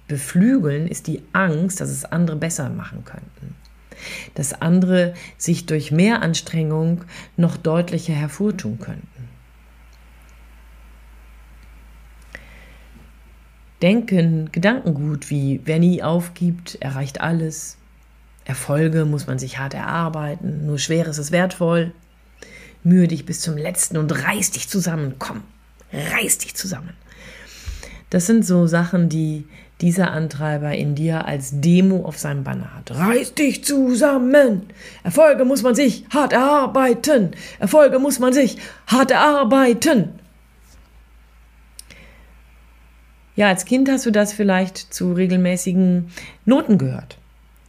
beflügeln, 0.07 0.87
ist 0.87 1.07
die 1.07 1.23
Angst, 1.33 1.81
dass 1.81 1.89
es 1.89 2.05
andere 2.05 2.35
besser 2.35 2.69
machen 2.69 3.05
könnten. 3.05 3.55
Dass 4.35 4.53
andere 4.61 5.13
sich 5.37 5.65
durch 5.65 5.91
mehr 5.91 6.21
Anstrengung 6.21 7.05
noch 7.37 7.57
deutlicher 7.57 8.13
hervortun 8.13 8.79
könnten. 8.79 9.29
Denken, 13.81 14.49
Gedankengut 14.51 15.29
wie 15.29 15.59
wer 15.65 15.77
nie 15.77 16.01
aufgibt, 16.03 16.75
erreicht 16.75 17.19
alles. 17.19 17.77
Erfolge 18.45 19.03
muss 19.05 19.27
man 19.27 19.39
sich 19.39 19.57
hart 19.57 19.73
erarbeiten, 19.73 20.65
nur 20.65 20.79
Schweres 20.79 21.17
ist 21.17 21.31
wertvoll. 21.31 21.91
Mühe 22.83 23.07
dich 23.07 23.25
bis 23.25 23.41
zum 23.41 23.57
letzten 23.57 23.97
und 23.97 24.11
reiß 24.11 24.51
dich 24.51 24.69
zusammen, 24.69 25.15
komm, 25.19 25.43
reiß 25.93 26.39
dich 26.39 26.55
zusammen. 26.55 26.93
Das 28.09 28.25
sind 28.25 28.45
so 28.45 28.67
Sachen, 28.67 29.09
die 29.09 29.45
dieser 29.81 30.11
Antreiber 30.11 30.73
in 30.73 30.95
dir 30.95 31.25
als 31.25 31.59
Demo 31.59 32.05
auf 32.05 32.17
seinem 32.17 32.43
Banner 32.43 32.73
hat. 32.75 32.91
Reiß 32.91 33.33
dich 33.33 33.63
zusammen! 33.63 34.67
Erfolge 35.03 35.45
muss 35.45 35.61
man 35.61 35.75
sich 35.75 36.05
hart 36.13 36.31
erarbeiten! 36.31 37.31
Erfolge 37.59 37.99
muss 37.99 38.19
man 38.19 38.33
sich 38.33 38.57
hart 38.87 39.11
erarbeiten! 39.11 40.09
Ja, 43.35 43.47
als 43.47 43.65
Kind 43.65 43.89
hast 43.89 44.05
du 44.05 44.11
das 44.11 44.31
vielleicht 44.31 44.77
zu 44.77 45.13
regelmäßigen 45.13 46.11
Noten 46.45 46.77
gehört. 46.77 47.17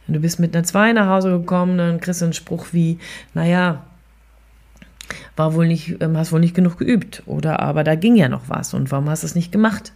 Du 0.07 0.19
bist 0.19 0.39
mit 0.39 0.55
einer 0.55 0.63
2 0.63 0.93
nach 0.93 1.07
Hause 1.07 1.31
gekommen, 1.31 1.79
dann 1.79 1.99
kriegst 1.99 2.21
du 2.21 2.25
einen 2.25 2.33
Spruch 2.33 2.67
wie, 2.71 2.99
naja, 3.33 3.83
war 5.35 5.53
wohl 5.53 5.67
nicht, 5.67 6.01
ähm, 6.01 6.17
hast 6.17 6.31
wohl 6.31 6.39
nicht 6.39 6.55
genug 6.55 6.77
geübt 6.77 7.23
oder 7.25 7.59
aber 7.59 7.83
da 7.83 7.95
ging 7.95 8.15
ja 8.15 8.29
noch 8.29 8.49
was 8.49 8.73
und 8.73 8.91
warum 8.91 9.09
hast 9.09 9.23
du 9.23 9.27
es 9.27 9.35
nicht 9.35 9.51
gemacht? 9.51 9.93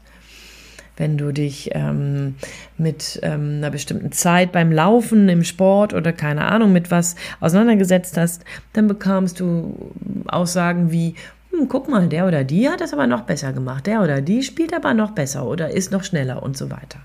Wenn 0.98 1.18
du 1.18 1.32
dich 1.32 1.70
ähm, 1.74 2.36
mit 2.78 3.22
ähm, 3.24 3.58
einer 3.58 3.70
bestimmten 3.70 4.12
Zeit 4.12 4.52
beim 4.52 4.70
Laufen, 4.70 5.30
im 5.30 5.46
Sport 5.46 5.94
oder 5.94 6.12
keine 6.12 6.46
Ahnung 6.46 6.74
mit 6.74 6.92
was 6.92 7.16
auseinandergesetzt 7.40 8.18
hast, 8.18 8.44
dann 8.74 8.88
bekamst 8.88 9.40
du 9.40 9.94
Aussagen 10.28 10.92
wie, 10.92 11.16
hm, 11.52 11.70
guck 11.70 11.88
mal, 11.88 12.10
der 12.10 12.28
oder 12.28 12.44
die 12.44 12.68
hat 12.68 12.82
das 12.82 12.92
aber 12.92 13.08
noch 13.08 13.22
besser 13.22 13.54
gemacht, 13.54 13.88
der 13.88 14.02
oder 14.02 14.20
die 14.20 14.44
spielt 14.44 14.74
aber 14.74 14.94
noch 14.94 15.12
besser 15.12 15.46
oder 15.46 15.70
ist 15.70 15.94
noch 15.94 16.04
schneller 16.04 16.44
und 16.44 16.58
so 16.58 16.70
weiter. 16.70 17.00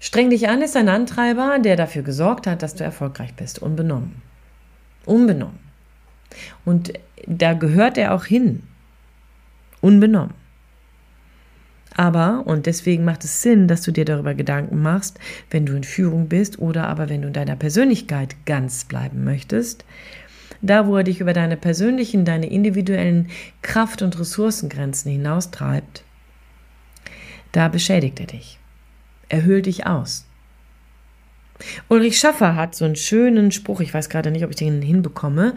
Streng 0.00 0.30
dich 0.30 0.48
an 0.48 0.62
ist 0.62 0.76
ein 0.76 0.88
Antreiber, 0.88 1.58
der 1.58 1.74
dafür 1.74 2.02
gesorgt 2.02 2.46
hat, 2.46 2.62
dass 2.62 2.76
du 2.76 2.84
erfolgreich 2.84 3.34
bist, 3.34 3.60
unbenommen. 3.60 4.27
Unbenommen. 5.08 5.58
Und 6.64 6.92
da 7.26 7.54
gehört 7.54 7.98
er 7.98 8.14
auch 8.14 8.24
hin. 8.24 8.62
Unbenommen. 9.80 10.34
Aber, 11.98 12.46
und 12.46 12.66
deswegen 12.66 13.04
macht 13.04 13.24
es 13.24 13.42
Sinn, 13.42 13.66
dass 13.66 13.82
du 13.82 13.90
dir 13.90 14.04
darüber 14.04 14.34
Gedanken 14.34 14.80
machst, 14.80 15.18
wenn 15.50 15.66
du 15.66 15.74
in 15.74 15.82
Führung 15.82 16.28
bist 16.28 16.60
oder 16.60 16.86
aber 16.86 17.08
wenn 17.08 17.22
du 17.22 17.26
in 17.26 17.34
deiner 17.34 17.56
Persönlichkeit 17.56 18.36
ganz 18.46 18.84
bleiben 18.84 19.24
möchtest, 19.24 19.84
da 20.62 20.86
wo 20.86 20.96
er 20.96 21.02
dich 21.02 21.20
über 21.20 21.32
deine 21.32 21.56
persönlichen, 21.56 22.24
deine 22.24 22.50
individuellen 22.50 23.30
Kraft- 23.62 24.02
und 24.02 24.18
Ressourcengrenzen 24.18 25.10
hinaustreibt, 25.10 26.04
da 27.50 27.66
beschädigt 27.66 28.20
er 28.20 28.26
dich. 28.26 28.60
Er 29.28 29.44
hüllt 29.44 29.66
dich 29.66 29.86
aus. 29.86 30.27
Ulrich 31.88 32.18
Schaffer 32.18 32.54
hat 32.54 32.74
so 32.74 32.84
einen 32.84 32.96
schönen 32.96 33.50
Spruch, 33.50 33.80
ich 33.80 33.92
weiß 33.92 34.08
gerade 34.08 34.30
nicht, 34.30 34.44
ob 34.44 34.50
ich 34.50 34.56
den 34.56 34.80
hinbekomme. 34.80 35.54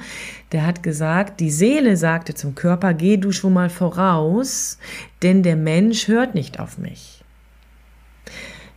Der 0.51 0.65
hat 0.65 0.83
gesagt, 0.83 1.39
die 1.39 1.51
Seele 1.51 1.95
sagte 1.97 2.33
zum 2.33 2.55
Körper, 2.55 2.93
geh 2.93 3.17
du 3.17 3.31
schon 3.31 3.53
mal 3.53 3.69
voraus, 3.69 4.77
denn 5.21 5.43
der 5.43 5.55
Mensch 5.55 6.07
hört 6.07 6.33
nicht 6.33 6.59
auf 6.59 6.77
mich. 6.77 7.23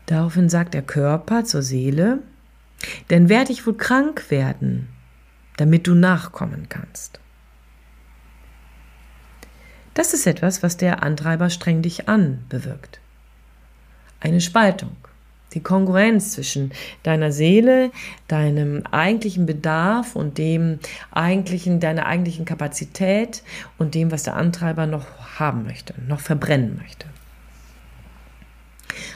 Daraufhin 0.06 0.48
sagt 0.48 0.74
der 0.74 0.82
Körper 0.82 1.44
zur 1.44 1.62
Seele, 1.62 2.18
denn 3.08 3.28
werde 3.28 3.52
ich 3.52 3.66
wohl 3.66 3.76
krank 3.76 4.30
werden, 4.30 4.88
damit 5.56 5.86
du 5.86 5.94
nachkommen 5.94 6.68
kannst. 6.68 7.20
Das 9.94 10.12
ist 10.12 10.26
etwas, 10.26 10.62
was 10.62 10.76
der 10.76 11.02
Antreiber 11.02 11.48
streng 11.48 11.80
dich 11.80 12.08
an 12.08 12.44
bewirkt. 12.48 13.00
Eine 14.20 14.40
Spaltung 14.40 14.96
die 15.54 15.62
Kongruenz 15.62 16.32
zwischen 16.32 16.72
deiner 17.02 17.32
Seele, 17.32 17.90
deinem 18.28 18.82
eigentlichen 18.90 19.46
Bedarf 19.46 20.16
und 20.16 20.38
dem 20.38 20.78
eigentlichen, 21.10 21.80
deiner 21.80 22.06
eigentlichen 22.06 22.44
Kapazität 22.44 23.42
und 23.78 23.94
dem, 23.94 24.10
was 24.10 24.24
der 24.24 24.36
Antreiber 24.36 24.86
noch 24.86 25.06
haben 25.38 25.64
möchte, 25.64 25.94
noch 26.06 26.20
verbrennen 26.20 26.78
möchte. 26.80 27.06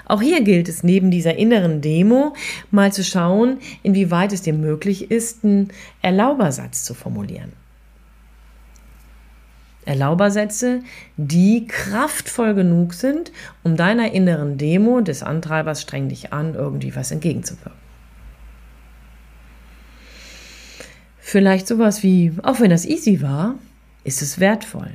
Auch 0.06 0.22
hier 0.22 0.42
gilt 0.42 0.68
es 0.68 0.82
neben 0.82 1.10
dieser 1.10 1.36
inneren 1.36 1.80
Demo 1.80 2.34
mal 2.70 2.92
zu 2.92 3.04
schauen, 3.04 3.58
inwieweit 3.82 4.32
es 4.32 4.42
dir 4.42 4.54
möglich 4.54 5.10
ist, 5.10 5.44
einen 5.44 5.68
Erlaubersatz 6.02 6.84
zu 6.84 6.94
formulieren. 6.94 7.52
Erlaubersätze, 9.88 10.82
die 11.16 11.66
kraftvoll 11.66 12.54
genug 12.54 12.92
sind, 12.92 13.32
um 13.64 13.76
deiner 13.76 14.12
inneren 14.12 14.58
Demo 14.58 15.00
des 15.00 15.22
Antreibers 15.22 15.80
streng 15.80 16.08
dich 16.08 16.32
an, 16.32 16.54
irgendwie 16.54 16.94
was 16.94 17.10
entgegenzuwirken. 17.10 17.88
Vielleicht 21.18 21.66
sowas 21.66 22.02
wie, 22.02 22.32
auch 22.42 22.60
wenn 22.60 22.70
das 22.70 22.84
easy 22.84 23.22
war, 23.22 23.54
ist 24.04 24.20
es 24.20 24.38
wertvoll. 24.38 24.90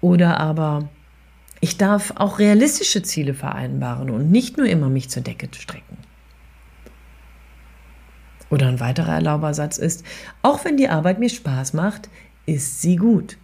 Oder 0.00 0.38
aber, 0.40 0.88
ich 1.60 1.76
darf 1.76 2.12
auch 2.16 2.38
realistische 2.38 3.02
Ziele 3.02 3.34
vereinbaren 3.34 4.10
und 4.10 4.30
nicht 4.30 4.56
nur 4.56 4.66
immer 4.66 4.88
mich 4.88 5.08
zur 5.08 5.22
Decke 5.22 5.48
strecken. 5.56 5.97
Oder 8.50 8.68
ein 8.68 8.80
weiterer 8.80 9.14
Erlaubersatz 9.14 9.78
ist, 9.78 10.04
auch 10.42 10.64
wenn 10.64 10.76
die 10.76 10.88
Arbeit 10.88 11.18
mir 11.18 11.28
Spaß 11.28 11.74
macht, 11.74 12.08
ist 12.46 12.80
sie 12.80 12.96
gut. 12.96 13.36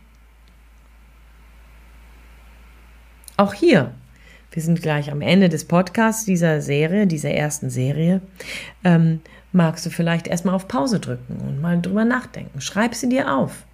Auch 3.36 3.52
hier, 3.52 3.92
wir 4.52 4.62
sind 4.62 4.80
gleich 4.80 5.10
am 5.10 5.20
Ende 5.20 5.48
des 5.48 5.64
Podcasts 5.64 6.24
dieser 6.24 6.60
Serie, 6.60 7.08
dieser 7.08 7.32
ersten 7.32 7.70
Serie, 7.70 8.20
ähm, 8.84 9.20
magst 9.52 9.84
du 9.84 9.90
vielleicht 9.90 10.28
erstmal 10.28 10.54
auf 10.54 10.68
Pause 10.68 11.00
drücken 11.00 11.38
und 11.46 11.60
mal 11.60 11.80
drüber 11.80 12.04
nachdenken. 12.04 12.60
Schreib 12.60 12.94
sie 12.94 13.08
dir 13.08 13.34
auf. 13.34 13.64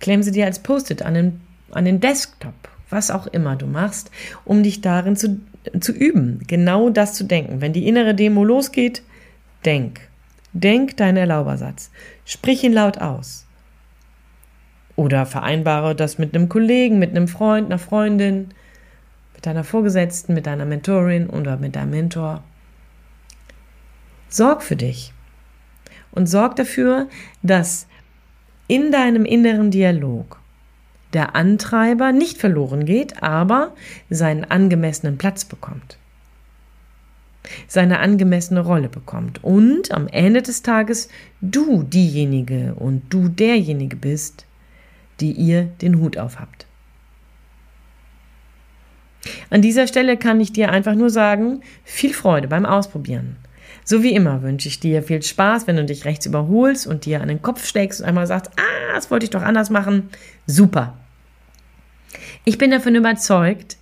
Klemm 0.00 0.22
sie 0.22 0.32
dir 0.32 0.46
als 0.46 0.58
Post-it 0.58 1.02
an 1.02 1.14
den, 1.14 1.40
an 1.70 1.84
den 1.84 2.00
Desktop, 2.00 2.54
was 2.90 3.10
auch 3.10 3.28
immer 3.28 3.54
du 3.54 3.66
machst, 3.66 4.10
um 4.44 4.62
dich 4.62 4.80
darin 4.80 5.14
zu, 5.14 5.40
zu 5.80 5.92
üben, 5.92 6.40
genau 6.46 6.90
das 6.90 7.14
zu 7.14 7.24
denken. 7.24 7.60
Wenn 7.60 7.72
die 7.72 7.86
innere 7.86 8.14
Demo 8.14 8.42
losgeht, 8.42 9.02
denk. 9.64 10.05
Denk 10.58 10.96
deinen 10.96 11.18
Erlaubersatz. 11.18 11.90
Sprich 12.24 12.64
ihn 12.64 12.72
laut 12.72 12.96
aus. 12.96 13.44
Oder 14.96 15.26
vereinbare 15.26 15.94
das 15.94 16.16
mit 16.16 16.34
einem 16.34 16.48
Kollegen, 16.48 16.98
mit 16.98 17.10
einem 17.10 17.28
Freund, 17.28 17.66
einer 17.66 17.78
Freundin, 17.78 18.54
mit 19.34 19.44
deiner 19.44 19.64
Vorgesetzten, 19.64 20.32
mit 20.32 20.46
deiner 20.46 20.64
Mentorin 20.64 21.28
oder 21.28 21.58
mit 21.58 21.76
deinem 21.76 21.90
Mentor. 21.90 22.42
Sorg 24.30 24.62
für 24.62 24.76
dich 24.76 25.12
und 26.12 26.26
sorg 26.26 26.56
dafür, 26.56 27.10
dass 27.42 27.86
in 28.66 28.90
deinem 28.90 29.26
inneren 29.26 29.70
Dialog 29.70 30.40
der 31.12 31.36
Antreiber 31.36 32.12
nicht 32.12 32.38
verloren 32.38 32.86
geht, 32.86 33.22
aber 33.22 33.74
seinen 34.08 34.44
angemessenen 34.44 35.18
Platz 35.18 35.44
bekommt 35.44 35.98
seine 37.68 37.98
angemessene 38.00 38.60
Rolle 38.60 38.88
bekommt 38.88 39.42
und 39.42 39.92
am 39.92 40.08
Ende 40.08 40.42
des 40.42 40.62
Tages 40.62 41.08
du 41.40 41.82
diejenige 41.82 42.74
und 42.74 43.02
du 43.10 43.28
derjenige 43.28 43.96
bist, 43.96 44.46
die 45.20 45.32
ihr 45.32 45.64
den 45.80 45.98
Hut 46.00 46.18
auf 46.18 46.40
habt. 46.40 46.66
An 49.50 49.62
dieser 49.62 49.86
Stelle 49.86 50.16
kann 50.16 50.40
ich 50.40 50.52
dir 50.52 50.70
einfach 50.70 50.94
nur 50.94 51.10
sagen, 51.10 51.60
viel 51.84 52.14
Freude 52.14 52.48
beim 52.48 52.66
Ausprobieren. 52.66 53.36
So 53.84 54.02
wie 54.02 54.14
immer 54.14 54.42
wünsche 54.42 54.68
ich 54.68 54.80
dir 54.80 55.02
viel 55.02 55.22
Spaß, 55.22 55.66
wenn 55.66 55.76
du 55.76 55.84
dich 55.84 56.04
rechts 56.04 56.26
überholst 56.26 56.86
und 56.86 57.04
dir 57.04 57.20
an 57.20 57.28
den 57.28 57.42
Kopf 57.42 57.64
steckst 57.64 58.00
und 58.00 58.06
einmal 58.06 58.26
sagst, 58.26 58.50
ah, 58.56 58.94
das 58.94 59.10
wollte 59.10 59.24
ich 59.24 59.30
doch 59.30 59.42
anders 59.42 59.70
machen. 59.70 60.10
Super. 60.46 60.96
Ich 62.44 62.58
bin 62.58 62.70
davon 62.70 62.94
überzeugt, 62.94 63.76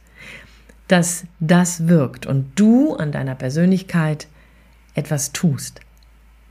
dass 0.88 1.24
das 1.40 1.88
wirkt 1.88 2.26
und 2.26 2.52
du 2.58 2.94
an 2.94 3.12
deiner 3.12 3.34
Persönlichkeit 3.34 4.28
etwas 4.94 5.32
tust. 5.32 5.80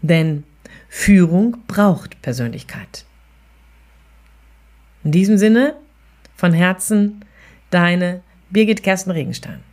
Denn 0.01 0.43
Führung 0.89 1.57
braucht 1.67 2.21
Persönlichkeit. 2.21 3.05
In 5.03 5.11
diesem 5.11 5.37
Sinne, 5.37 5.75
von 6.35 6.53
Herzen, 6.53 7.25
deine 7.69 8.21
Birgit 8.49 8.83
Kersten 8.83 9.11
Regenstein 9.11 9.63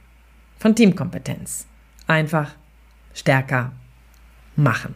von 0.58 0.74
Teamkompetenz. 0.74 1.66
Einfach 2.06 2.54
stärker 3.14 3.72
machen. 4.56 4.94